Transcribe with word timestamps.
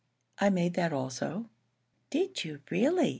I 0.39 0.49
made 0.49 0.73
that 0.73 0.91
also." 0.93 1.47
"Did 2.09 2.43
you 2.43 2.61
really?" 2.71 3.09